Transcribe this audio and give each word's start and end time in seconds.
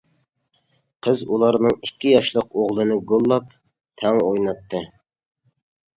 قىز 1.07 1.21
ئۇلارنىڭ 1.35 1.75
ئىككى 1.87 2.13
ياشلىق 2.15 2.57
ئوغلىنى 2.63 2.99
گوللاپ 3.13 3.53
تەڭ 4.03 4.19
ئوينايتتى. 4.23 4.83